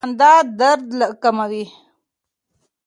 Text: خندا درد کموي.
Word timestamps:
خندا 0.03 0.33
درد 0.59 0.89
کموي. 1.23 1.63